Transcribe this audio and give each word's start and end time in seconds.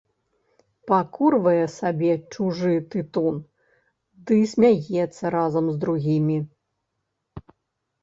Пакурвае 0.91 1.65
сабе 1.79 2.11
чужы 2.33 2.73
тытун 2.95 3.35
ды 4.27 4.35
смяецца 4.57 5.23
разам 5.41 5.65
з 5.77 5.81
другімі. 5.85 6.37